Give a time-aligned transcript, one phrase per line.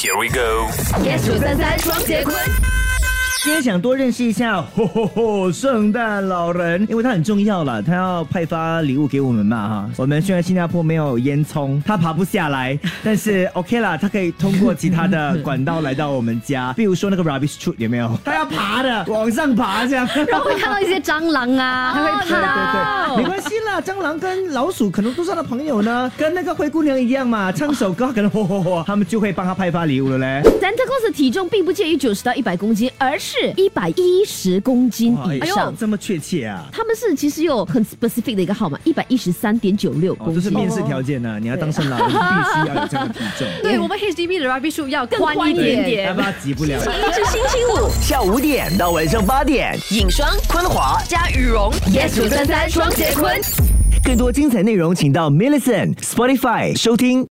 [0.00, 0.68] Here we go。
[1.02, 2.36] yes 九三三双节棍。
[3.42, 9.90] 今天想多认识一下，吼吼吼，圣诞老人，因为他很重要了，他要派发礼物给我们嘛哈。
[9.96, 18.18] 我们虽然新加坡没有烟囱，他爬不下来，但是 OK 啦，他可以通过其他的管道来到我们家， 比如说那个 rubbish chute 有没有？
[18.24, 20.06] 他要爬的，往上爬这样。
[20.28, 23.06] 然后会看到一些蟑螂啊，还会 对对爬。
[23.14, 30.42] 对，没关系啦，蟑螂跟老鼠可能都是他的朋友呢，跟那个灰姑娘一样嘛，唱首歌可能吼吼吼，他们就会帮他派发礼物了嘞。
[30.60, 35.74] Santa Claus 的体重并不介于九十到一百公斤，而是一百一十公斤以上。
[35.76, 36.66] 这么确切啊！
[36.72, 40.42] 他们是其实有很 specific 的一个号码，一百一十三点九六哦，公斤。
[40.42, 43.46] 这是面试条件呢、你要当上老人，必须要有这样的体重。
[43.62, 46.06] 对我们 HDB 的 rugby 数要更宽一点点点。
[46.08, 46.78] 要不然挤不了。
[46.78, 51.00] 一至星期五下午五点到晚上八点，影双昆华。
[51.08, 53.67] 加羽绒，yes 五三三双节棍。
[54.04, 57.26] 更多精彩内容，请到 m i l l i c e n t Spotify 收听。